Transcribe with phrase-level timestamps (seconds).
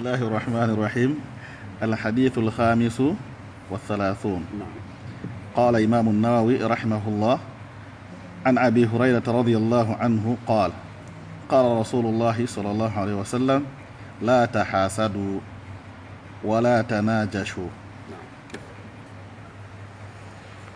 [0.00, 1.20] الله الرحمن الرحيم
[1.82, 3.02] الحديث الخامس
[3.70, 4.46] والثلاثون
[5.54, 7.38] قال إمام النووي رحمه الله
[8.46, 10.72] عن أبي هريرة رضي الله عنه قال
[11.48, 13.64] قال رسول الله صلى الله عليه وسلم
[14.22, 15.40] لا تحاسدوا
[16.44, 17.68] ولا تناجشوا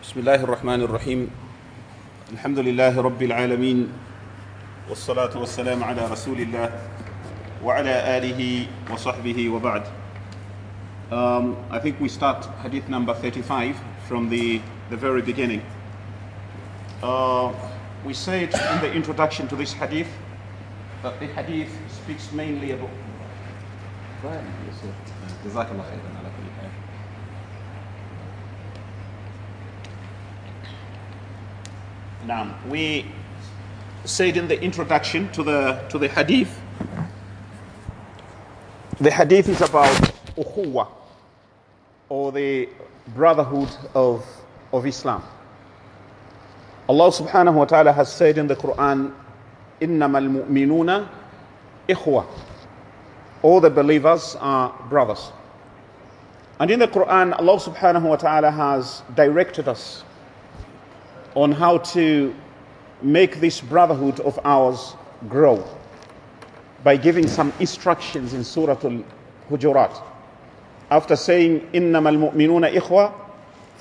[0.03, 1.31] بسم الله الرحمن الرحيم
[2.33, 3.89] الحمد لله رب العالمين
[4.89, 6.71] والصلاة والسلام على رسول الله
[7.64, 9.84] وعلى آله وصحبه وبعد
[11.12, 13.78] um, I think we start hadith number 35
[14.08, 15.62] from the, the very beginning
[17.02, 17.54] uh,
[18.06, 20.10] we said in the introduction to this hadith
[21.02, 22.90] that the hadith speaks mainly about
[25.46, 26.70] جزاك الله خيرا على كل حال
[32.26, 33.06] Now, we
[34.06, 36.58] said in the introduction to the to the hadith,
[39.00, 39.92] the hadith is about
[40.38, 40.88] ukhuwa,
[42.10, 42.70] or the
[43.16, 44.26] brotherhood of,
[44.72, 45.24] of Islam.
[46.88, 49.14] Allah subhanahu wa ta'ala has said in the Quran,
[49.82, 51.08] إِنَّمَا الْمُؤْمِنُونَ
[51.90, 52.26] إِخْوَةً
[53.42, 55.32] All the believers are brothers.
[56.60, 60.04] And in the Quran, Allah subhanahu wa ta'ala has directed us
[61.36, 62.34] on how to
[63.02, 64.96] make this brotherhood of ours
[65.28, 65.64] grow
[66.84, 70.02] by giving some instructions in Surah Al-Hujurat.
[70.92, 73.12] After saying, إِنَّمَا الْمُؤْمِنُونَ إِخْوَةً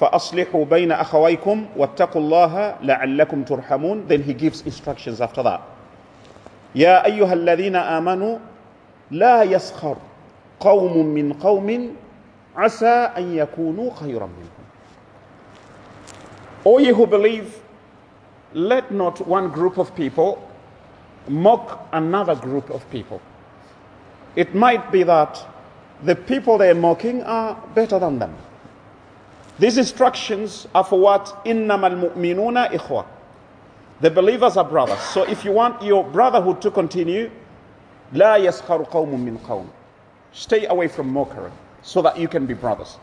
[0.00, 5.60] فَأَصْلِحُوا بَيْنَ أَخَوَيْكُمْ وَاتَّقُوا اللَّهَ لَعَلَّكُمْ تُرْحَمُونَ Then he gives instructions after that.
[6.74, 8.38] يَا أَيُّهَا الَّذِينَ آمَنُوا
[9.10, 9.96] لَا يَسْخَرْ
[10.60, 11.96] قَوْمٌ مِّنْ قَوْمٍ
[12.56, 14.62] عَسَىٰ أَن يَكُونُوا خَيْرًا مِّنْهُمْ
[16.64, 17.60] O ye who believe,
[18.54, 20.38] let not one group of people
[21.28, 23.20] mock another group of people.
[24.36, 25.44] It might be that
[26.02, 28.34] the people they're mocking are better than them.
[29.58, 31.26] These instructions are for what?
[31.44, 33.06] إِنَّمَا الْمُؤْمِنُونَ إِخْوَةً
[34.00, 34.98] The believers are brothers.
[35.00, 37.30] So if you want your brotherhood to continue,
[38.12, 39.66] لَا يَسْخَرُ قَوْمٌ مِّنْ قَوْمٍ
[40.32, 42.98] Stay away from mockery so that you can be brothers.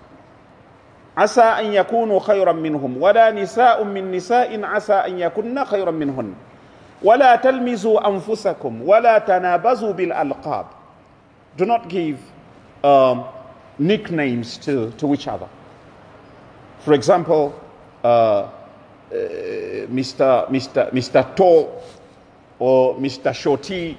[1.17, 6.33] عسى أن يكونوا خيرا منهم ولا نساء من نساء عسى أن يكن خيرا منهن
[7.03, 10.65] ولا تلمزوا أنفسكم ولا تنابزوا بالألقاب
[11.57, 12.17] Do not give
[12.83, 13.25] um,
[13.79, 15.47] nicknames to, to each other.
[16.79, 17.53] For example,
[18.03, 18.49] uh, uh,
[19.11, 20.47] Mr.
[20.49, 20.91] Mr.
[20.93, 21.35] Mr.
[21.35, 21.83] Tall
[22.59, 23.33] or Mr.
[23.33, 23.97] Shorty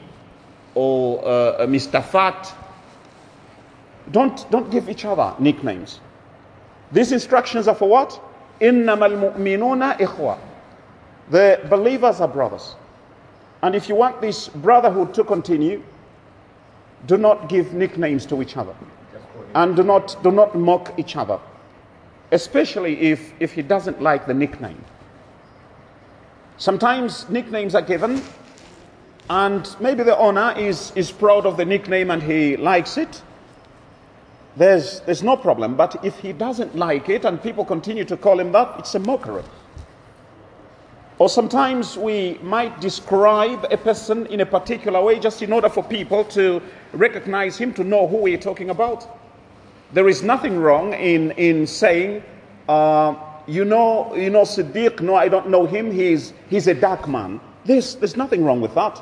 [0.75, 2.03] or uh, Mr.
[2.03, 2.55] Fat.
[4.11, 6.01] Don't, don't give each other nicknames.
[6.93, 8.21] These instructions are for what?
[8.61, 10.39] إِنَّمَا الْمُؤْمِنُونَ إِخْوَةً
[11.31, 12.75] The believers are brothers.
[13.66, 15.81] And if you want this brotherhood to continue,
[17.08, 18.76] do not give nicknames to each other.
[19.56, 21.40] And do not, do not mock each other.
[22.31, 24.86] Especially if, if he doesn't like the nickname.
[26.58, 28.22] Sometimes nicknames are given,
[29.31, 33.24] and maybe the owner is, is proud of the nickname and he likes it
[34.58, 35.76] there's, there's no problem.
[35.76, 39.00] But if he doesn't like it and people continue to call him that, it's a
[39.00, 39.44] mockery.
[41.18, 45.81] Or sometimes we might describe a person in a particular way just in order for
[45.81, 46.62] people to
[46.92, 49.08] recognize him, to know who we're talking about.
[49.94, 52.22] There is nothing wrong in, in saying,
[52.68, 53.16] uh,
[53.48, 57.40] you know, you know Siddiq, no, I don't know him, he's, he's a dark man.
[57.64, 59.02] There's, there's nothing wrong with that.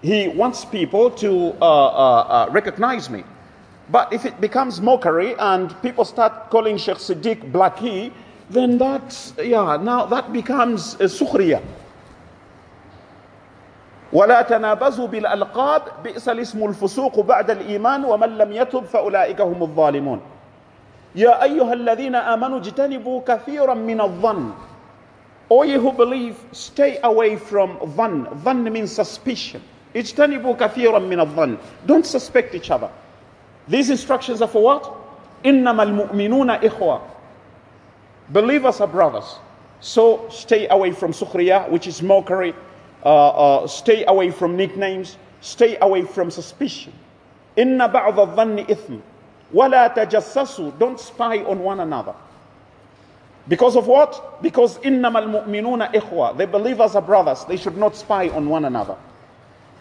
[0.00, 3.24] He wants people to uh, uh, uh recognize me.
[3.90, 8.12] But if it becomes mockery and people start calling Sheikh Siddiq Blackie,
[8.50, 11.62] then that, yeah, now that becomes a sukhriya.
[14.12, 20.20] ولا تنابزوا بالألقاب بئس الاسم الفسوق بعد الإيمان ومن لم يتب فأولئك هم الظالمون
[21.14, 24.52] يا أيها الذين آمنوا اجتنبوا كثيرا من الظن
[25.50, 28.26] O ye who believe, stay away from dhan.
[28.44, 29.62] Dhan means suspicion.
[29.96, 31.56] اجتنبوا كثيرا من الظن.
[31.86, 32.90] Don't suspect each other.
[33.66, 34.90] These instructions are for what?
[35.44, 37.00] إنما المؤمنون إخوة.
[38.29, 39.37] Believers are brothers.
[39.79, 42.53] So stay away from sukhriya, which is mockery.
[43.05, 45.17] Uh, uh, stay away from nicknames.
[45.41, 46.93] Stay away from suspicion.
[47.57, 49.01] إن بعض الظن إثم.
[49.53, 50.79] ولا تجسسوا.
[50.79, 52.15] Don't spy on one another.
[53.47, 54.41] Because of what?
[54.41, 56.37] Because إنما المؤمنون إخوة.
[56.37, 57.43] The believers are brothers.
[57.45, 58.95] They should not spy on one another.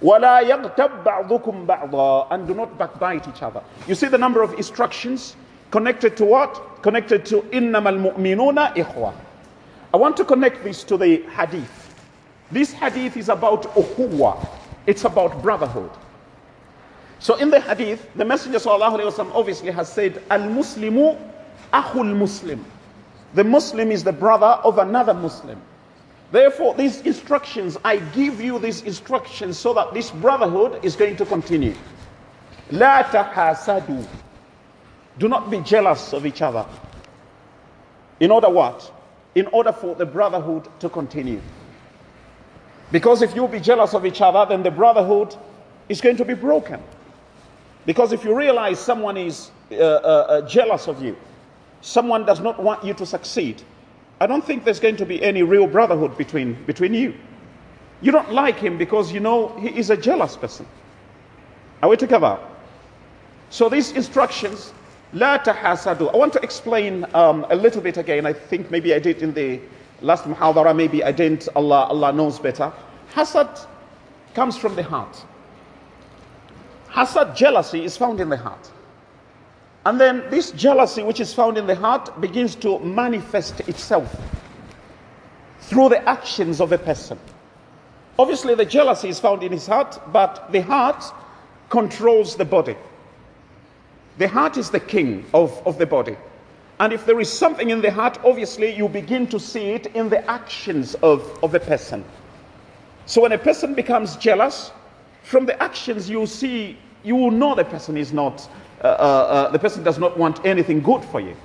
[0.02, 3.62] وَلَا يَغْتَبْ بَعْضُكُمْ بَعْضًا And do not backbite each other.
[3.86, 5.36] You see the number of instructions
[5.71, 6.81] Connected to what?
[6.81, 9.13] Connected to innamal mu'minuna ikhwa.
[9.93, 11.95] I want to connect this to the hadith.
[12.51, 14.47] This hadith is about ukhuwa.
[14.85, 15.91] It's about brotherhood.
[17.19, 21.19] So in the hadith, the Messenger وسلم, obviously has said, Al-Muslimu
[21.73, 22.63] Akhul Muslim.
[23.33, 25.59] The Muslim is the brother of another Muslim.
[26.31, 31.25] Therefore, these instructions, I give you these instructions so that this brotherhood is going to
[31.25, 31.73] continue.
[32.71, 34.05] La تحاسدوا
[35.19, 36.65] do not be jealous of each other.
[38.19, 38.91] In order what?
[39.35, 41.41] In order for the brotherhood to continue.
[42.91, 45.35] Because if you be jealous of each other, then the brotherhood
[45.89, 46.81] is going to be broken.
[47.85, 51.15] Because if you realize someone is uh, uh, uh, jealous of you,
[51.81, 53.61] someone does not want you to succeed,
[54.19, 57.13] I don't think there's going to be any real brotherhood between, between you.
[58.01, 60.67] You don't like him because you know he is a jealous person.
[61.81, 62.39] Are we together?
[63.49, 64.73] So these instructions,
[65.13, 66.13] la tahasadu.
[66.13, 68.25] I want to explain um, a little bit again.
[68.25, 69.59] I think maybe I did in the
[70.01, 71.47] last muhadara, maybe I didn't.
[71.55, 72.71] Allah, Allah knows better.
[73.13, 73.65] Hasad
[74.33, 75.23] comes from the heart.
[76.89, 78.71] Hasad, jealousy, is found in the heart.
[79.85, 84.13] And then this jealousy, which is found in the heart, begins to manifest itself
[85.61, 87.17] through the actions of a person.
[88.19, 91.03] Obviously, the jealousy is found in his heart, but the heart
[91.69, 92.75] controls the body.
[94.17, 96.17] The heart is the king of, of the body.
[96.79, 100.09] And if there is something in the heart, obviously, you begin to see it in
[100.09, 102.03] the actions of, of a person.
[103.05, 104.71] So when a person becomes jealous,
[105.23, 108.47] from the actions you see you will know the person is not,
[108.83, 111.35] uh, uh, uh, the person does not want anything good for you.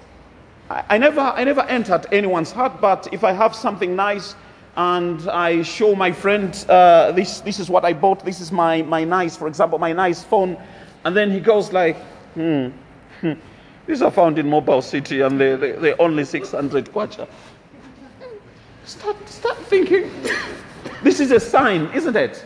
[0.68, 4.34] I, I, never, I never entered anyone's heart, but if I have something nice
[4.76, 8.82] and I show my friend, uh, this, this is what I bought, this is my,
[8.82, 10.56] my nice, for example, my nice phone,
[11.04, 11.96] and then he goes like,
[12.34, 12.68] hmm,
[13.20, 13.32] hmm.
[13.86, 17.28] these are found in Mobile City and they, they, they're only 600 kwacha.
[18.84, 20.10] Start, start thinking,
[21.02, 22.44] this is a sign, isn't it?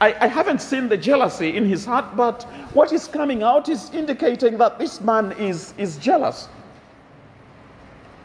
[0.00, 3.90] I, I, haven't seen the jealousy in his heart, but what is coming out is
[3.92, 6.48] indicating that this man is, is jealous.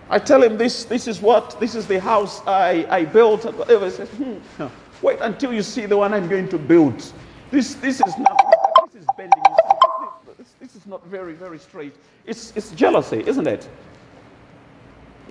[0.10, 3.58] I tell him this, this is what, this is the house I, I built, and
[3.58, 3.86] whatever.
[3.86, 4.68] He says, hmm,
[5.02, 7.12] wait until you see the one I'm going to build.
[7.50, 9.53] This, this is not, this is bending.
[10.84, 11.96] Is not very, very straight.
[12.26, 13.70] It's, it's jealousy, isn't it?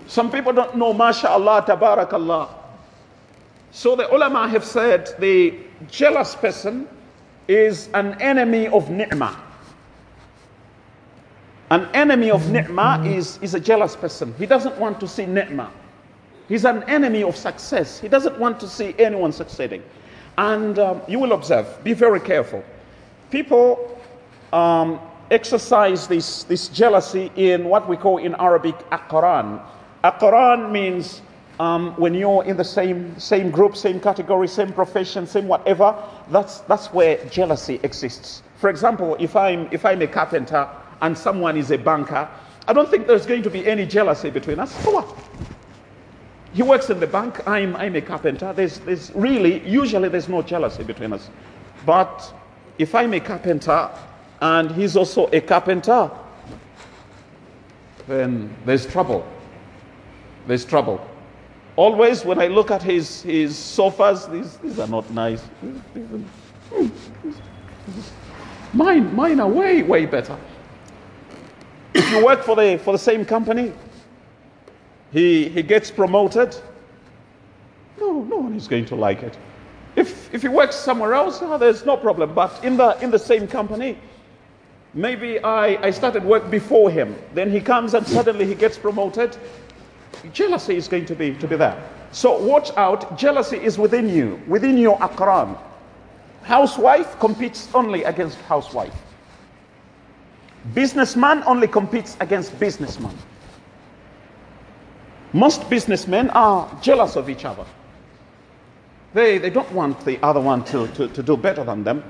[0.07, 2.49] Some people don't know, mashallah, tabarakallah.
[3.71, 5.59] So the ulama have said the
[5.91, 6.89] jealous person
[7.49, 9.37] is an enemy of ni'mah.
[11.71, 14.35] An enemy of ni'mah is, is a jealous person.
[14.39, 15.71] He doesn't want to see ni'mah.
[16.49, 18.01] He's an enemy of success.
[18.01, 19.83] He doesn't want to see anyone succeeding.
[20.39, 22.65] And um, you will observe, be very careful.
[23.31, 24.01] People
[24.55, 24.99] um,
[25.31, 29.63] exercise this, this jealousy in what we call in Arabic aqran.
[30.05, 31.23] Aqran means
[31.61, 35.95] um, when you're in the same, same group, same category, same profession, same whatever,
[36.31, 38.43] that's, that's where jealousy exists.
[38.57, 40.69] For example, if I'm, if I'm a carpenter
[41.01, 42.29] and someone is a banker,
[42.67, 44.77] I don't think there's going to be any jealousy between us.
[44.83, 45.19] For what?
[46.53, 48.53] He works in the bank, I'm, I'm a carpenter.
[48.53, 51.31] There's, there's really, usually there's no jealousy between us.
[51.87, 52.33] But
[52.79, 53.91] if I'm a carpenter
[54.43, 56.11] and he's also a carpenter,
[58.09, 59.25] then there's trouble.
[60.49, 61.01] There's trouble.
[61.77, 65.45] Always, when I look at his, his sofas, these, these are not nice.
[68.73, 70.37] Mine, mine are way, way better.
[71.95, 73.73] If you work for the, for the same company,
[75.13, 76.57] he, he gets promoted.
[78.01, 79.39] No, no one is going to like it.
[79.95, 82.35] If, if he works somewhere else, oh, there's no problem.
[82.35, 83.97] But in the, in the same company,
[84.95, 87.17] maybe I, I started work before him.
[87.35, 89.37] Then he comes and suddenly he gets promoted
[90.33, 91.83] jealousy is going to be, to be there.
[92.13, 95.59] So watch out, jealousy is within you, within your aqran.
[96.43, 98.95] Housewife competes only against housewife.
[100.75, 103.17] Businessman only competes against businessman.
[105.33, 107.65] Most businessmen are jealous of each other.
[109.15, 112.05] They, they don't want the other one to, to, to do better than them.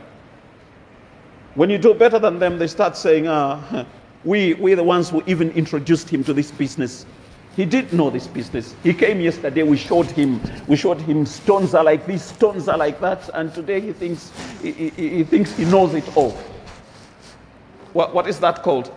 [1.54, 3.85] When you do better than them, they start saying, uh,
[4.25, 7.04] we, we're the ones who even introduced him to this business.
[7.56, 8.75] He didn't know this business.
[8.82, 12.78] He came yesterday, we showed him, we showed him stones are like this, stones are
[12.78, 14.32] like that, and today he thinks
[14.62, 16.30] he, he, he thinks he knows it all.
[17.92, 18.90] What, what is that called?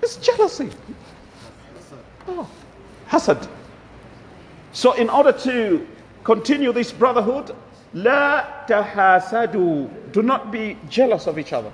[0.00, 0.70] It's jealousy.
[2.28, 2.48] Oh,
[3.08, 3.48] hasad.
[4.72, 5.84] So in order to
[6.22, 7.56] continue this brotherhood,
[7.94, 10.12] la tahasadu.
[10.12, 11.72] Do not be jealous of each other.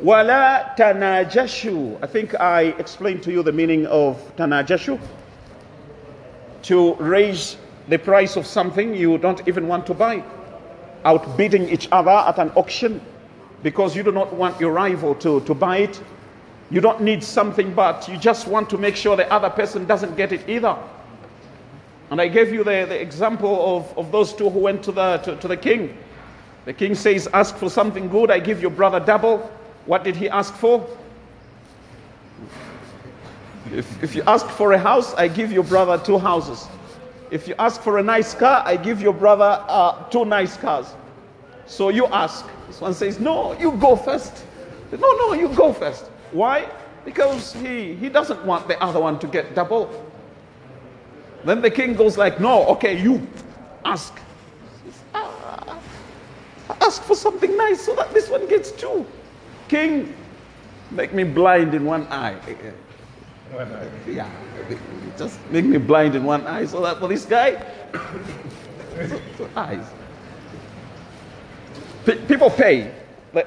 [0.00, 1.98] Wala tanajashu.
[2.02, 4.98] I think I explained to you the meaning of tanajashu.
[6.62, 7.56] To raise
[7.88, 10.22] the price of something you don't even want to buy.
[11.04, 13.00] Outbidding each other at an auction.
[13.62, 16.00] because you do not want your rival to, to buy it.
[16.70, 20.16] You don't need something, but you just want to make sure the other person doesn't
[20.16, 20.76] get it either.
[22.12, 25.16] And I gave you the, the example of, of those two who went to the,
[25.24, 25.96] to, to the king.
[26.66, 29.50] The king says, Ask for something good, I give your brother double.
[29.86, 30.86] What did he ask for?
[33.72, 36.68] If, if you ask for a house, I give your brother two houses.
[37.30, 40.94] If you ask for a nice car, I give your brother uh, two nice cars.
[41.64, 42.44] So you ask.
[42.66, 44.44] This one says, No, you go first.
[44.92, 46.04] No, no, you go first.
[46.30, 46.68] Why?
[47.06, 50.11] Because he, he doesn't want the other one to get double.
[51.44, 53.26] Then the king goes like, No, okay, you
[53.84, 54.14] ask.
[55.14, 55.78] Ah,
[56.80, 59.04] ask for something nice so that this one gets two.
[59.68, 60.14] King,
[60.90, 62.36] make me blind in one eye.
[64.06, 64.30] Yeah,
[65.18, 67.62] just make me blind in one eye so that for this guy,
[69.36, 69.84] two eyes.
[72.28, 72.92] people pay.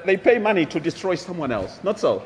[0.04, 1.78] They pay money to destroy someone else.
[1.84, 2.22] Not so.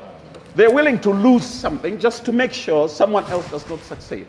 [0.55, 4.27] They're willing to lose something just to make sure someone else does not succeed.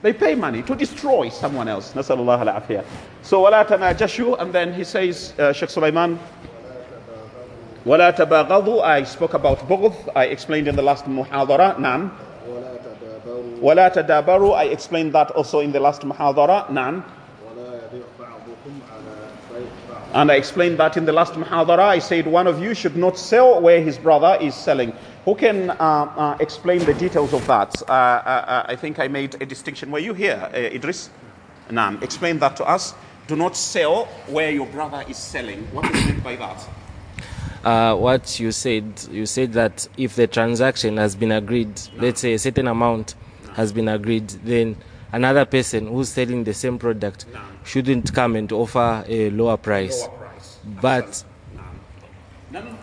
[0.00, 1.92] They pay money to destroy someone else.
[1.92, 2.84] Nasallallahu al-afiyah.
[3.22, 6.18] So, wala tanajashu, and then he says, uh, Sheikh Sulaiman,
[7.84, 12.12] wala tabaghadu, I spoke about bughd, I explained in the last muhadara, naam.
[13.60, 17.02] Wala tadabaru, I explained that also in the last muhadara, naam
[20.18, 21.78] and I explained that in the last muhadara.
[21.78, 24.92] I said one of you should not sell where his brother is selling.
[25.24, 27.80] Who can uh, uh, explain the details of that?
[27.82, 29.92] Uh, uh, uh I think I made a distinction.
[29.92, 31.10] Were you here, uh, Idris?
[31.70, 32.94] Nam, explain that to us.
[33.28, 35.62] Do not sell where your brother is selling.
[35.72, 36.66] What do you mean by that?
[37.96, 42.38] what you said, you said that if the transaction has been agreed, let's say a
[42.38, 43.14] certain amount
[43.54, 44.76] has been agreed, then
[45.12, 47.26] another person who's selling the same product
[47.64, 50.02] shouldn't come and offer a lower price.
[50.02, 50.58] Lower price.
[50.80, 51.24] But
[52.50, 52.78] no, no,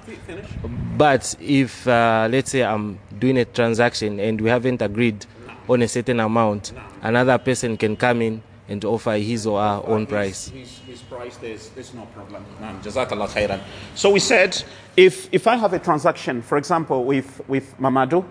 [0.97, 5.25] but if uh, let's say I'm doing a transaction and we haven't agreed
[5.67, 10.05] on a certain amount, another person can come in and offer his or her own
[10.05, 10.49] price.
[10.49, 12.43] His, his, price, there's, there's no problem.
[12.81, 13.61] Jazakallah khairan.
[13.93, 14.61] So we said,
[14.97, 18.25] if, if I have a transaction, for example, with, with Mamadou,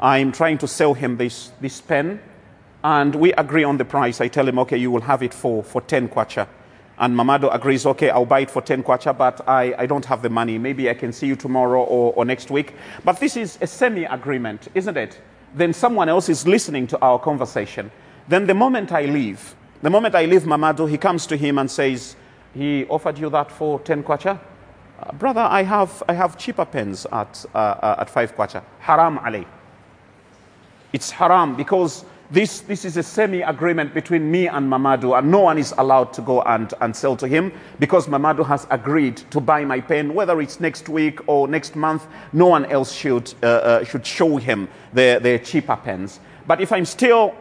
[0.00, 2.20] I'm trying to sell him this, this pen
[2.84, 4.20] and we agree on the price.
[4.20, 6.48] I tell him, okay, you will have it for, for 10 kwacha.
[6.98, 10.22] And Mamadou agrees, okay, I'll buy it for 10 kwacha, but I, I don't have
[10.22, 10.58] the money.
[10.58, 12.74] Maybe I can see you tomorrow or, or next week.
[13.04, 15.20] But this is a semi agreement, isn't it?
[15.54, 17.90] Then someone else is listening to our conversation.
[18.28, 21.70] Then the moment I leave, the moment I leave Mamadou, he comes to him and
[21.70, 22.16] says,
[22.54, 24.38] he offered you that for 10 kwacha?
[25.00, 28.62] Uh, brother, I have, I have cheaper pens at, uh, uh, at 5 kwacha.
[28.78, 29.46] Haram alay.
[30.92, 35.40] It's haram because this, this is a semi agreement between me and Mamadou, and no
[35.40, 39.38] one is allowed to go and, and sell to him because Mamadou has agreed to
[39.38, 42.06] buy my pen, whether it's next week or next month.
[42.32, 46.20] No one else should, uh, uh, should show him their, their cheaper pens.
[46.46, 47.34] But if I'm still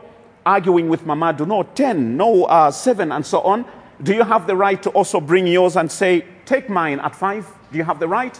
[0.45, 3.63] arguing with Mamadou, no, 10, no, uh, 7, and so on,
[4.03, 7.47] do you have the right to also bring yours and say, take mine at 5?
[7.71, 8.37] Do you have the right?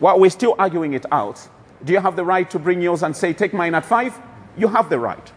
[0.00, 1.48] Well, we're still arguing it out.
[1.84, 4.20] Do you have the right to bring yours and say, take mine at 5?
[4.56, 5.32] You have the right.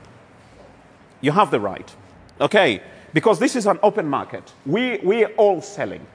[1.22, 1.94] You have the right.
[2.40, 2.82] Okay?
[3.14, 4.52] Because this is an open market.
[4.66, 6.06] We, we're all selling.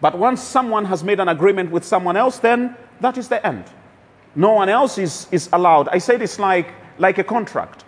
[0.00, 3.64] But once someone has made an agreement with someone else, then that is the end.
[4.34, 5.88] No one else is, is allowed.
[5.88, 6.68] I say this like,
[6.98, 7.84] like a contract.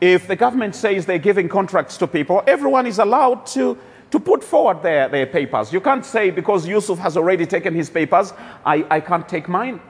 [0.00, 3.78] If the government says they're giving contracts to people, everyone is allowed to,
[4.10, 5.72] to put forward their, their papers.
[5.72, 8.32] You can't say because Yusuf has already taken his papers,
[8.64, 9.80] I, I can't take mine.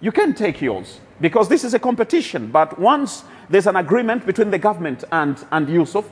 [0.00, 2.50] You can take yours because this is a competition.
[2.50, 6.08] But once there's an agreement between the government and, and Yusuf,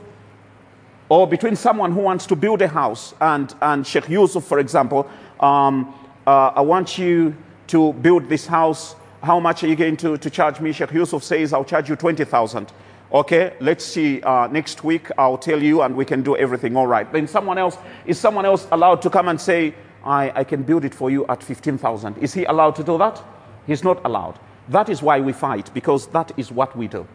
[1.09, 5.09] or between someone who wants to build a house and, and Sheikh Yusuf, for example,
[5.39, 5.93] um,
[6.25, 7.35] uh, I want you
[7.67, 8.95] to build this house.
[9.23, 10.73] How much are you going to, to charge me?
[10.73, 12.71] Sheikh Yusuf says, I'll charge you 20,000.
[13.13, 14.21] Okay, let's see.
[14.21, 17.09] Uh, next week, I'll tell you, and we can do everything all right.
[17.09, 19.73] Then someone else, is someone else allowed to come and say,
[20.03, 22.17] I, I can build it for you at 15,000?
[22.17, 23.23] Is he allowed to do that?
[23.65, 24.37] He's not allowed.
[24.69, 27.07] That is why we fight, because that is what we do.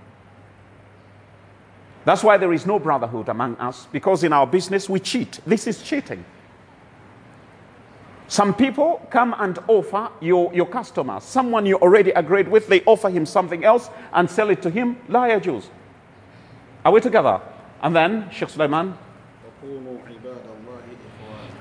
[2.04, 5.40] That's why there is no brotherhood among us, because in our business we cheat.
[5.46, 6.24] This is cheating.
[8.26, 13.10] Some people come and offer your, your customer, someone you already agreed with, they offer
[13.10, 14.96] him something else and sell it to him.
[15.08, 15.66] La yajuz.
[16.84, 17.40] Are we together?
[17.82, 18.96] And then, Sheikh Sulaiman.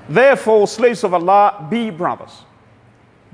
[0.08, 2.42] Therefore, slaves of Allah, be brothers.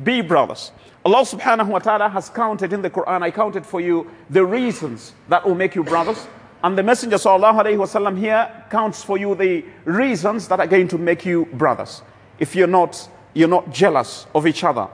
[0.02, 0.72] Be brothers.
[1.04, 5.14] Allah subhanahu wa ta'ala has counted in the Quran, I counted for you the reasons
[5.28, 6.26] that will make you brothers.
[6.62, 10.88] And the Messenger sallallahu alayhi wasallam here counts for you the reasons that are going
[10.88, 12.02] to make you brothers.
[12.38, 14.88] If you're not you're not jealous of each other,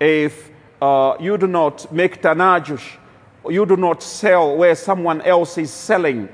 [0.00, 2.96] if uh, you do not make tanajush,
[3.48, 6.28] you do not sell where someone else is selling,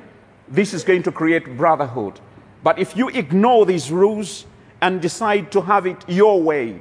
[0.47, 2.21] this is going to create brotherhood.
[2.63, 4.47] But if you ignore these rules
[4.81, 6.81] and decide to have it your way,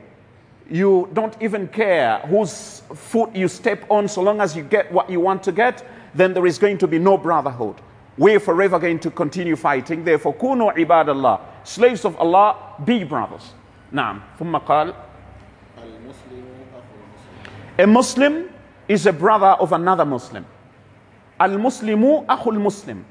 [0.71, 5.11] you don't even care whose foot you step on so long as you get what
[5.11, 7.77] you want to get, then there is going to be no brotherhood.
[8.19, 10.05] We're forever going to continue fighting.
[10.05, 13.53] Therefore, kunu ibadallah, slaves of Allah, be brothers.
[13.93, 14.23] Naam.
[14.39, 14.95] ثم قال
[17.79, 18.51] A Muslim
[18.89, 20.45] is a brother of another Muslim.
[21.41, 23.05] Al-Muslimu akhul Muslim.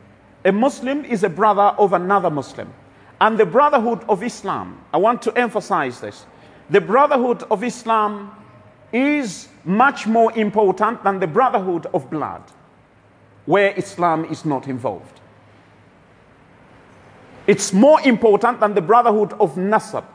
[0.46, 2.72] A Muslim is a brother of another Muslim.
[3.20, 6.26] And the brotherhood of Islam, I want to emphasize this.
[6.70, 8.32] The brotherhood of Islam
[8.94, 12.44] is much more important than the brotherhood of blood,
[13.46, 15.20] where Islam is not involved.
[17.48, 20.06] It's more important than the brotherhood of nasab.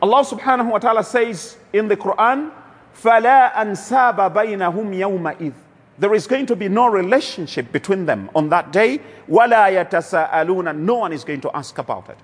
[0.00, 2.52] Allah subhanahu wa ta'ala says in the Quran,
[2.94, 5.52] فَلَا أَنْسَابَ بَيْنَهُمْ يَوْمَئِذ
[5.98, 9.00] There is going to be no relationship between them on that day.
[9.28, 12.18] وَلَا يَتَسَاءَلُونَ No one is going to ask about it.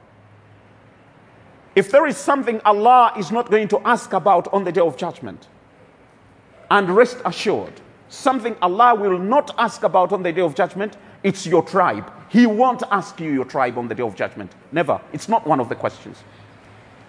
[1.76, 4.98] If there is something Allah is not going to ask about on the day of
[4.98, 5.48] judgment,
[6.72, 7.74] and rest assured,
[8.10, 12.12] something Allah will not ask about on the day of judgment, it's your tribe.
[12.30, 14.52] He won't ask you your tribe on the day of judgment.
[14.72, 15.02] Never.
[15.14, 16.24] It's not one of the questions.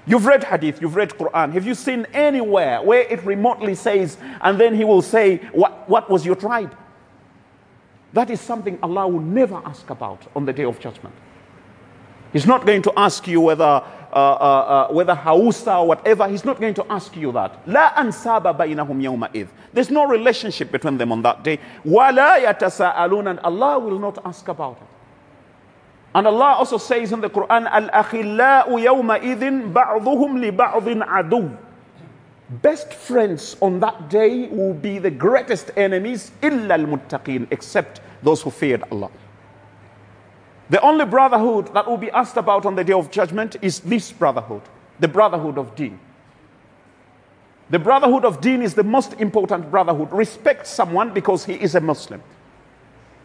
[0.06, 1.52] You've read hadith, you've read Quran.
[1.52, 6.10] Have you seen anywhere where it remotely says, and then he will say, What, what
[6.10, 6.74] was your tribe?
[8.12, 11.14] That is something Allah will never ask about on the day of judgment.
[12.32, 16.44] He's not going to ask you whether, uh, uh, uh, whether Hausa or whatever, he's
[16.44, 17.66] not going to ask you that.
[17.68, 19.48] La ansaba bainahum yawma idh.
[19.72, 21.60] There's no relationship between them on that day.
[21.84, 24.88] Wala yatasa'alun, and Allah will not ask about it.
[26.12, 31.56] And Allah also says in the Quran, Al-akhillau yawma idhin ba'duhum li adu.
[32.62, 38.50] Best friends on that day will be the greatest enemies, illa al-muttaqin, except those who
[38.50, 39.08] feared Allah.
[40.70, 44.12] The only brotherhood that will be asked about on the day of judgment is this
[44.12, 44.62] brotherhood,
[45.00, 45.98] the brotherhood of deen.
[47.70, 50.12] The brotherhood of deen is the most important brotherhood.
[50.12, 52.22] Respect someone because he is a Muslim,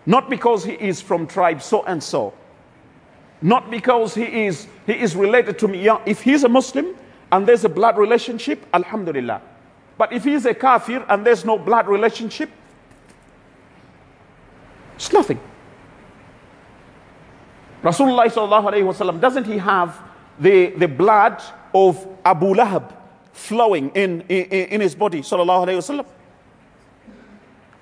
[0.07, 2.33] not because he is from tribe so and so,
[3.43, 5.87] not because he is, he is related to me.
[6.05, 6.95] If he's a Muslim
[7.31, 9.41] and there's a blood relationship, Alhamdulillah.
[9.97, 12.49] But if he's a kafir and there's no blood relationship,
[14.95, 15.39] it's nothing.
[17.85, 20.01] Rasulullah sallallahu alayhi wasallam, doesn't he have
[20.39, 21.39] the, the blood
[21.71, 22.91] of Abu Lahab
[23.31, 26.07] flowing in, in, in his body, sallallahu alayhi wasallam?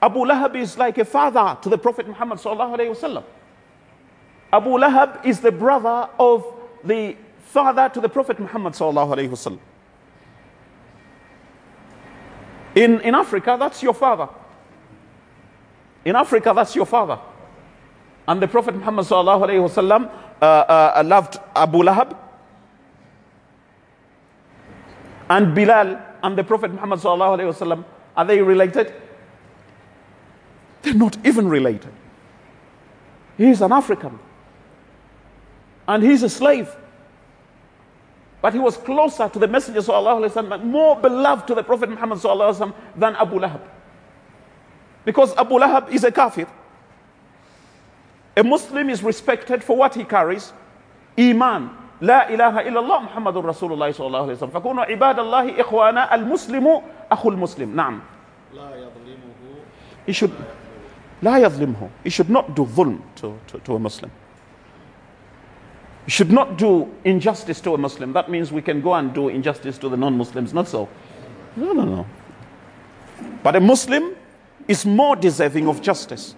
[0.01, 3.23] Abu Lahab is like a father to the Prophet Muhammad sallallahu alayhi wasallam.
[4.51, 6.45] Abu Lahab is the brother of
[6.83, 9.59] the father to the Prophet Muhammad sallallahu alayhi wasallam.
[12.75, 14.27] In, in Africa, that's your father.
[16.03, 17.19] In Africa, that's your father.
[18.27, 20.09] And the Prophet Muhammad sallallahu alayhi wasallam
[20.41, 22.17] uh, uh, loved Abu Lahab.
[25.29, 28.93] And Bilal and the Prophet Muhammad sallallahu alayhi wasallam, are they related?
[30.81, 31.91] They're not even related.
[33.37, 34.19] He's an African.
[35.87, 36.73] And he's a slave.
[38.41, 42.73] But he was closer to the Messenger wasallam, more beloved to the Prophet Muhammad wasallam
[42.95, 43.61] than Abu Lahab.
[45.03, 46.47] Because Abu Lahab is a kafir.
[48.36, 50.52] A Muslim is respected for what he carries.
[51.18, 51.70] Iman.
[52.00, 56.14] لا إله إلا الله محمد رسول الله صلى الله عليه وسلم فكونوا عباد الله إخوانا
[56.14, 58.00] المسلم أخو المسلم نعم
[58.54, 59.34] لا يظلمه
[60.06, 60.30] he should
[61.22, 64.10] لا يظلمه he should not do ظلم to, to, to a Muslim
[66.04, 69.28] he should not do injustice to a Muslim that means we can go and do
[69.28, 70.88] injustice to the non-Muslims not so
[71.56, 72.06] no no no
[73.42, 74.14] but a Muslim
[74.68, 76.36] is more deserving of justice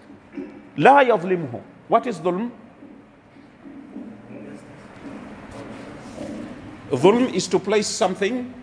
[0.78, 2.51] لا يظلمه what is dhulm?
[6.91, 8.53] Dhulm is to place something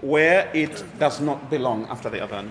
[0.00, 2.42] where it does not belong after the other.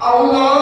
[0.00, 0.58] Allah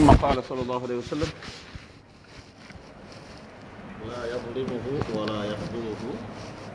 [0.00, 1.28] ثم قال صلى الله عليه وسلم
[4.08, 6.02] لا يظلمه ولا يخذله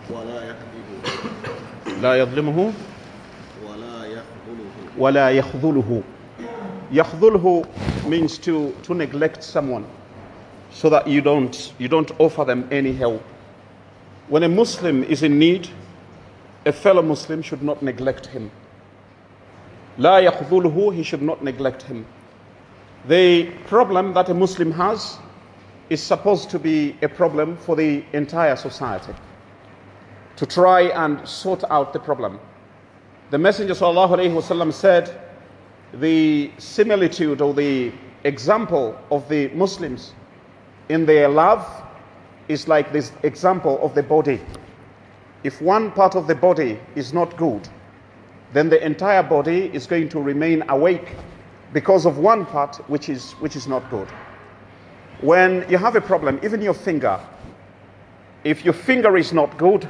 [0.10, 2.73] ولا يكذبه لا يظلمه
[3.67, 6.03] ولا يخذله ولا يخذله
[6.91, 7.65] يخذله
[8.10, 9.86] means to, to neglect someone
[10.71, 13.21] so that you don't, you don't offer them any help
[14.31, 15.67] When a Muslim is in need,
[16.65, 18.49] a fellow Muslim should not neglect him.
[19.99, 22.05] لا يخذله, he should not neglect him.
[23.08, 25.18] The problem that a Muslim has
[25.90, 29.14] is supposed to be a problem for the entire society.
[30.36, 32.40] To try and sort out the problem.
[33.30, 35.20] The Messenger ﷺ said,
[35.94, 37.92] the similitude or the
[38.24, 40.12] example of the Muslims
[40.88, 41.64] in their love
[42.48, 44.40] is like this example of the body.
[45.44, 47.68] If one part of the body is not good,
[48.52, 51.14] then the entire body is going to remain awake
[51.72, 54.09] because of one part which is, which is not good.
[55.20, 57.20] When you have a problem, even your finger,
[58.44, 59.88] if your finger is not good,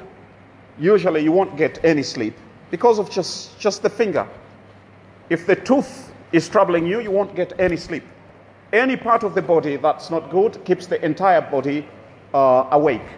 [0.78, 2.34] usually you won't get any sleep
[2.70, 4.26] because of just, just the finger.
[5.30, 8.04] If the tooth is troubling you, you won't get any sleep.
[8.72, 11.86] Any part of the body that's not good keeps the entire body
[12.34, 13.08] uh, awake.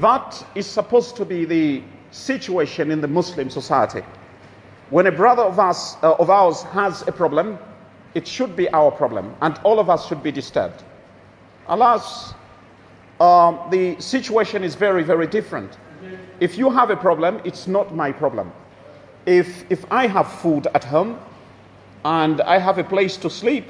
[0.00, 4.02] That is supposed to be the situation in the Muslim society.
[4.90, 7.58] When a brother of, us, uh, of ours has a problem,
[8.14, 10.82] it should be our problem, and all of us should be disturbed.
[11.68, 12.34] Alas,
[13.20, 15.78] um, the situation is very, very different.
[16.40, 18.52] If you have a problem, it's not my problem.
[19.26, 21.18] If, if I have food at home
[22.04, 23.66] and I have a place to sleep,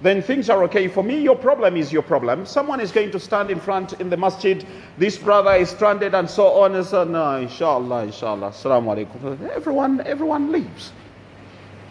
[0.00, 1.20] then things are okay for me.
[1.20, 2.46] Your problem is your problem.
[2.46, 4.64] Someone is going to stand in front in the masjid.
[4.96, 7.12] This brother is stranded and so on and so on.
[7.12, 8.50] No, inshallah, inshallah.
[8.50, 9.50] Assalamu alaikum.
[9.50, 10.92] Everyone, everyone leaves.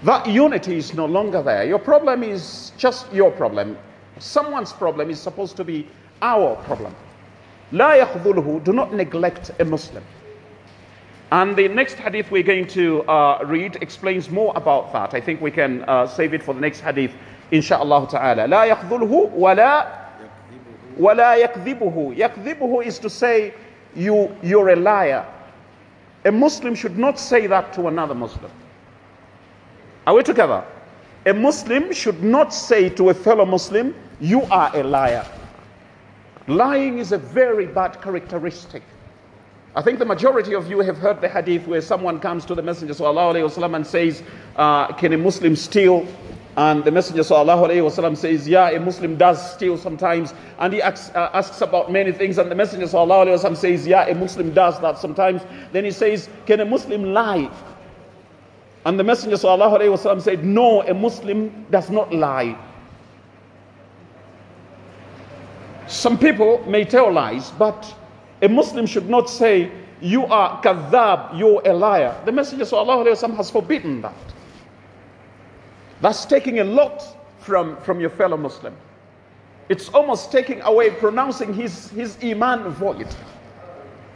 [0.03, 1.65] That unity is no longer there.
[1.65, 3.77] Your problem is just your problem.
[4.19, 5.87] Someone's problem is supposed to be
[6.21, 6.95] our problem.
[7.71, 10.03] La yakhdhulhu, do not neglect a Muslim.
[11.31, 15.13] And the next hadith we're going to uh, read explains more about that.
[15.13, 17.11] I think we can uh, save it for the next hadith,
[17.50, 18.46] inshallah ta'ala.
[18.46, 19.86] La yakhdhulhu wa la,
[20.96, 22.16] wa la yakdhibuhu.
[22.16, 23.54] Yakdhibuhu is to say,
[23.94, 25.26] you, you're a liar.
[26.24, 28.50] A Muslim should not say that to another Muslim.
[30.06, 30.64] Are we together?
[31.26, 35.26] A Muslim should not say to a fellow Muslim, you are a liar.
[36.48, 38.82] Lying is a very bad characteristic.
[39.74, 42.62] I think the majority of you have heard the hadith where someone comes to the
[42.62, 44.22] Messenger وسلم, and says,
[44.56, 46.06] uh, Can a Muslim steal?
[46.56, 50.34] And the Messenger وسلم, says, Yeah, a Muslim does steal sometimes.
[50.58, 52.36] And he asks, uh, asks about many things.
[52.36, 55.42] And the Messenger وسلم, says, Yeah, a Muslim does that sometimes.
[55.72, 57.50] Then he says, Can a Muslim lie?
[58.84, 62.58] And the Messenger وسلم, said, No, a Muslim does not lie.
[65.86, 67.94] Some people may tell lies, but
[68.42, 72.14] a Muslim should not say, You are kadhab, you're a liar.
[72.26, 74.14] The Messenger وسلم, has forbidden that.
[76.01, 77.03] That's taking a lot
[77.39, 78.75] from, from your fellow Muslim.
[79.69, 83.07] It's almost taking away, pronouncing his, his iman void.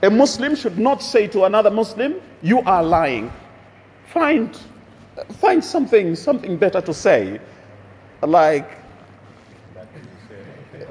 [0.04, 3.32] A Muslim should not say to another Muslim, You are lying.
[4.08, 4.58] Find,
[5.40, 7.40] find something, something better to say.
[8.22, 8.78] Like,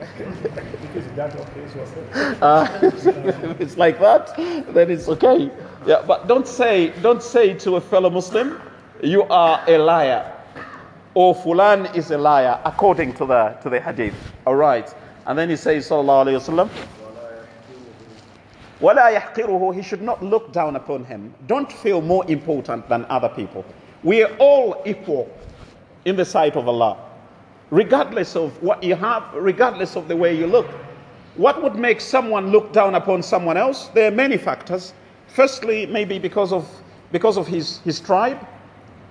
[2.42, 3.06] uh, if
[3.60, 4.34] it's like that,
[4.72, 5.50] then it's okay.
[5.86, 8.60] Yeah, but don't say, don't say to a fellow Muslim,
[9.02, 10.32] you are a liar,
[11.13, 14.15] or fulan is a liar, according to the to the hadith.
[14.45, 14.93] All right,
[15.25, 16.69] and then he says, sallallahu alaihi wasallam.
[18.81, 21.33] وَلَا يَحْقِرُهُ He should not look down upon him.
[21.47, 23.63] Don't feel more important than other people.
[24.03, 25.29] We are all equal
[26.03, 26.97] in the sight of Allah
[27.71, 30.67] regardless of what you have, regardless of the way you look.
[31.35, 33.89] What would make someone look down upon someone else?
[33.89, 34.93] There are many factors.
[35.27, 36.69] Firstly, maybe because of,
[37.11, 38.39] because of his, his tribe.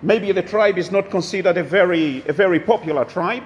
[0.02, 3.44] Maybe the tribe is not considered a very, a very popular tribe.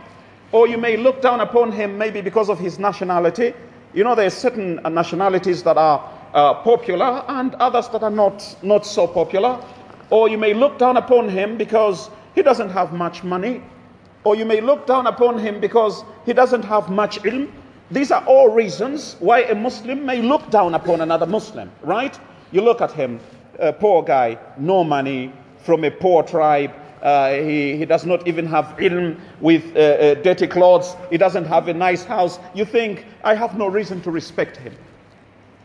[0.52, 3.54] Or you may look down upon him maybe because of his nationality.
[3.94, 8.56] You know, there are certain nationalities that are uh, popular and others that are not,
[8.62, 9.64] not so popular.
[10.10, 13.64] Or you may look down upon him because he doesn't have much money
[14.24, 17.50] or you may look down upon him because he doesn't have much ilm.
[17.92, 22.18] These are all reasons why a Muslim may look down upon another Muslim, right?
[22.52, 23.20] You look at him,
[23.60, 26.72] a poor guy, no money, from a poor tribe.
[27.02, 30.96] Uh, he, he does not even have ilm with uh, uh, dirty clothes.
[31.10, 32.40] He doesn't have a nice house.
[32.54, 34.74] You think, I have no reason to respect him.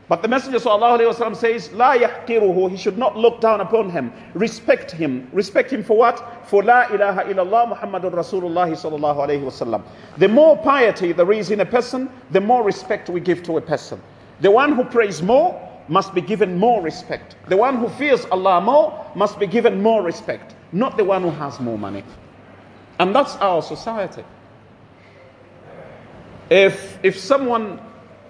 [0.09, 4.11] But the Messenger ﷺ says, La yahkiruhu, he should not look down upon him.
[4.33, 5.29] Respect him.
[5.35, 6.47] Respect him for what?
[6.49, 9.83] For La ilaha illallah Muhammadur Rasulullah sallallahu alayhi wasallam.
[10.17, 13.61] The more piety there is in a person, the more respect we give to a
[13.61, 14.01] person.
[14.41, 17.37] The one who prays more must be given more respect.
[17.49, 20.55] The one who fears Allah more must be given more respect.
[20.73, 22.05] Not the one who has more money.
[22.99, 24.25] And that's our society.
[26.51, 27.81] If, if someone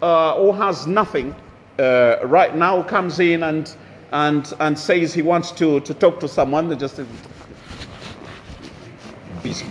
[0.03, 1.35] uh, who has nothing
[1.79, 3.75] uh, right now comes in and,
[4.13, 7.07] and, and says he wants to, to talk to someone, they just say,
[9.43, 9.67] busy.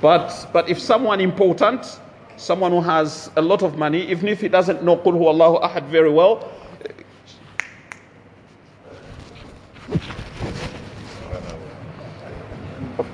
[0.00, 2.00] But, but if someone important,
[2.42, 5.84] someone who has a lot of money, even if he doesn't know Qul Allahu Ahad
[5.86, 6.50] very well,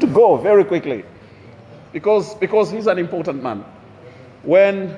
[0.01, 1.05] to go very quickly
[1.93, 3.65] because, because he's an important man.
[4.45, 4.97] When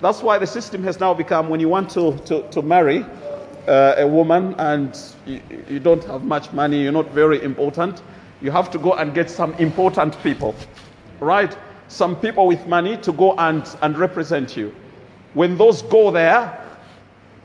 [0.00, 3.04] that's why the system has now become when you want to, to, to marry
[3.66, 8.02] uh, a woman and you, you don't have much money, you're not very important,
[8.40, 10.54] you have to go and get some important people,
[11.20, 11.56] right?
[11.94, 14.74] some people with money to go and, and represent you.
[15.34, 16.60] When those go there,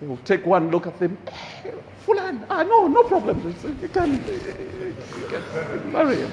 [0.01, 1.17] they will take one look at them.
[1.31, 1.73] Hey,
[2.05, 3.55] Fulan, ah, no, no problem.
[3.81, 6.31] You can, you can marry him.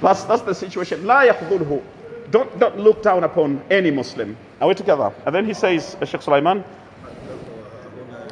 [0.00, 1.04] That's, that's the situation.
[1.06, 1.82] La yakhdhulhu.
[2.30, 4.36] Don't, don't look down upon any Muslim.
[4.60, 5.12] Are we together?
[5.26, 6.64] And then he says, uh, Sheikh Sulaiman,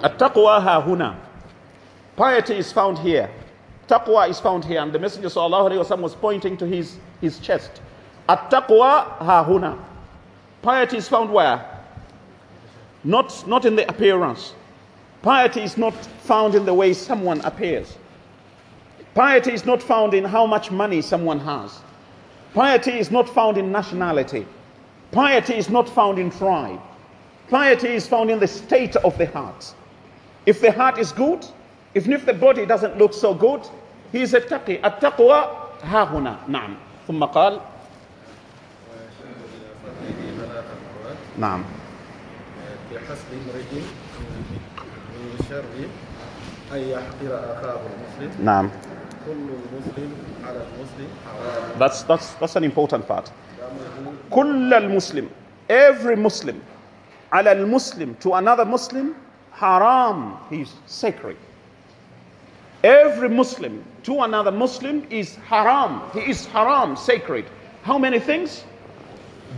[0.03, 1.17] At-taqwa ha-huna.
[2.17, 3.31] Piety is found here.
[3.89, 4.81] Taqwa is found here.
[4.81, 7.83] And the Messenger of Allah was pointing to his his chest.
[8.29, 9.79] At-taqwa hahuna.
[10.63, 11.65] Piety is found where?
[13.05, 14.55] Not, not in the appearance.
[15.23, 17.97] Piety is not found in the way someone appears.
[19.15, 21.81] Piety is not found in how much money someone has.
[22.53, 24.47] Piety is not found in nationality.
[25.13, 26.81] Piety is not found in tribe.
[27.49, 29.75] Piety is found in the state of the heart.
[30.47, 31.47] If the heart is good,
[31.95, 33.63] even if the body doesn't look so good,
[34.13, 34.81] he is a taqi.
[34.83, 36.45] At-taqwa hahuna.
[36.47, 36.77] Naam.
[37.07, 37.61] ثم قال
[41.39, 41.63] نعم.
[42.95, 43.81] بحسب امرئ
[45.15, 45.65] من شر
[46.73, 48.45] أن يحقر أخاه المسلم.
[48.45, 48.71] نعم.
[49.27, 50.13] كل المسلم
[50.45, 51.79] على المسلم حرام.
[51.79, 53.31] That's, that's, that's an important part.
[54.31, 55.29] كل المسلم
[55.71, 56.55] every Muslim
[57.33, 59.15] على المسلم to another Muslim
[59.53, 61.37] haram is sacred.
[62.87, 66.03] Every Muslim to another Muslim is haram.
[66.13, 67.45] He is haram, sacred.
[67.83, 68.63] How many things?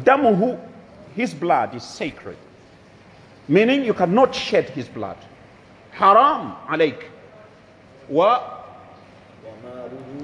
[0.02, 0.58] Damuhu,
[1.14, 2.38] his blood is sacred.
[3.46, 5.18] Meaning you cannot shed his blood.
[5.90, 7.04] Haram alayk.
[8.08, 8.64] Wa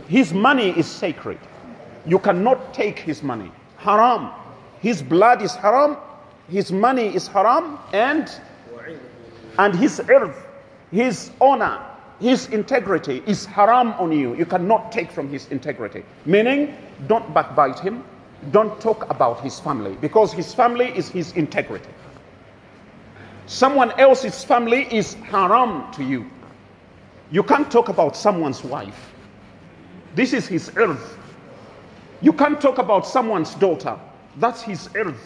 [0.08, 1.38] his money is sacred.
[2.06, 3.52] You cannot take his money.
[3.76, 4.30] Haram.
[4.80, 5.98] His blood is haram.
[6.48, 7.78] His money is haram.
[7.92, 8.30] And,
[9.58, 10.36] and his irth,
[10.90, 11.82] his honor,
[12.20, 14.34] his integrity is haram on you.
[14.36, 16.04] You cannot take from his integrity.
[16.26, 18.04] Meaning, don't backbite him.
[18.50, 21.88] Don't talk about his family because his family is his integrity.
[23.46, 26.30] Someone else's family is haram to you.
[27.30, 29.12] You can't talk about someone's wife.
[30.14, 31.16] This is his irth.
[32.20, 33.98] You can't talk about someone's daughter.
[34.36, 35.18] That's his irth.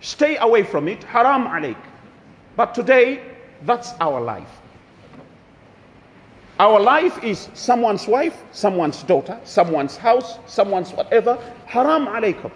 [0.00, 1.02] Stay away from it.
[1.04, 1.76] Haram alaik.
[2.56, 3.22] But today,
[3.62, 4.60] that's our life.
[6.60, 11.38] Our life is someone's wife, someone's daughter, someone's house, someone's whatever.
[11.64, 12.52] Haram alaykum.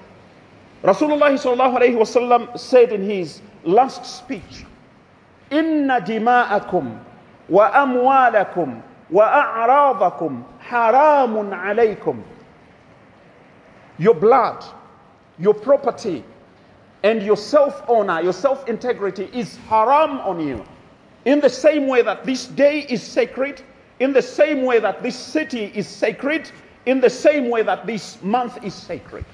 [0.83, 4.67] Rasulullah sallallahu alayhi wasallam said in his last speech,
[5.51, 7.01] Inna dima'akum
[7.49, 12.23] wa amwalakum wa a'radakum haramun alaykum.
[13.97, 14.63] Your blood,
[15.39, 16.23] your property,
[17.03, 20.63] and your self honor, your self integrity is haram on you.
[21.25, 23.63] In the same way that this day is sacred,
[24.01, 26.51] in the same way that this city is sacred,
[26.87, 29.25] in the same way that this month is sacred.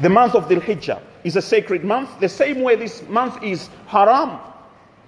[0.00, 3.68] The month of Dhul Hijjah is a sacred month, the same way this month is
[3.86, 4.38] haram.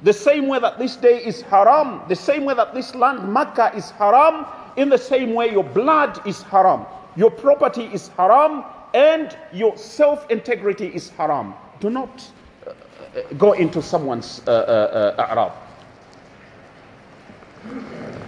[0.03, 3.73] The same way that this day is haram, the same way that this land, Makkah,
[3.77, 9.37] is haram, in the same way your blood is haram, your property is haram, and
[9.53, 11.55] your self integrity is haram.
[11.81, 12.31] Do not
[12.67, 15.53] uh, uh, go into someone's uh, uh, uh.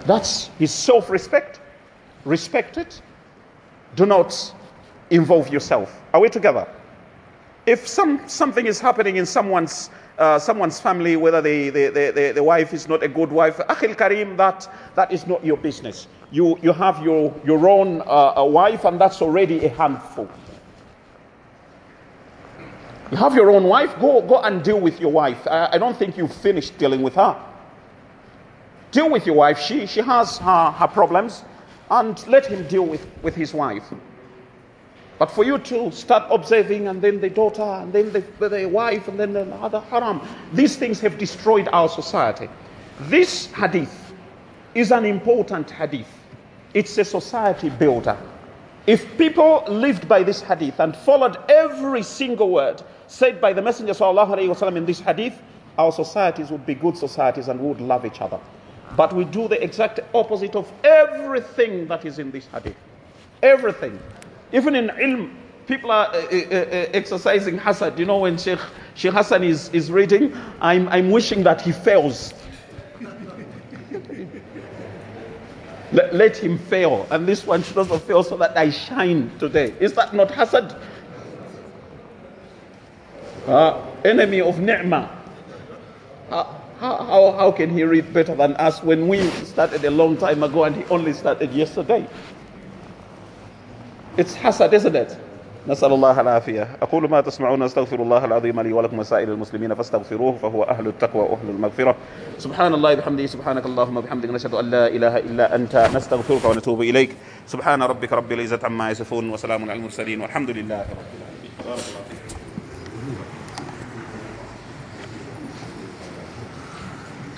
[0.07, 1.61] That's his self respect.
[2.25, 3.01] Respect it.
[3.97, 4.55] Do not
[5.11, 6.01] involve yourself.
[6.13, 6.67] Are we together?
[7.67, 12.43] If some, something is happening in someone's, uh, someone's family, whether the, the, the, the,
[12.43, 16.07] wife is not a good wife, Akhil Karim, that, that is not your business.
[16.31, 20.29] You, you have your, your own uh, wife, and that's already a handful.
[23.11, 25.47] You have your own wife, go, go and deal with your wife.
[25.47, 27.41] I, I don't think you've finished dealing with her.
[28.95, 29.59] Deal with your wife.
[29.59, 31.43] She, she has her, her problems,
[31.91, 33.83] and let him deal with, with his wife.
[35.19, 39.09] But for you to start observing, and then the daughter, and then the, the wife,
[39.09, 40.21] and then the other haram,
[40.53, 42.49] these things have destroyed our society.
[43.01, 44.13] This hadith
[44.77, 46.13] is an important hadith.
[46.73, 48.17] It's a society builder.
[48.87, 53.95] If people lived by this hadith and followed every single word said by the Messenger
[53.95, 55.43] wasallam in this hadith,
[55.79, 58.39] our societies would be good societies and would love each other.
[58.97, 62.77] But we do the exact opposite of everything that is in this hadith.
[63.43, 63.99] Everything.
[64.53, 65.35] Even in ilm,
[65.67, 67.99] people are uh, uh, uh, exercising hasad.
[67.99, 68.61] You know, when Sheikh,
[68.95, 72.35] Sheikh Hassan is, is reading, I'm, I'm wishing that he fails.
[75.93, 77.07] let, let him fail.
[77.11, 79.75] And this one should also fail so that I shine today.
[79.81, 80.81] Is that not hasad?
[83.47, 85.11] Uh, enemy of ni'mah.
[86.84, 90.44] How, how, how can he read better than us when we started a long time
[90.44, 92.08] ago and he only started yesterday?
[94.18, 95.18] It's hasad, isn't it?
[95.68, 100.64] نسأل الله العافية أقول ما تسمعون أستغفر الله العظيم لي ولكم وسائر المسلمين فاستغفروه فهو
[100.64, 101.96] أهل التقوى وأهل المغفرة
[102.38, 107.16] سبحان الله بحمده سبحانك اللهم وبحمدك نشهد أن لا إله إلا أنت نستغفرك ونتوب إليك
[107.48, 112.04] سبحان ربك رب العزة عما يصفون وسلام على المرسلين والحمد لله رب العالمين بارك الله
[112.10, 112.13] فيك.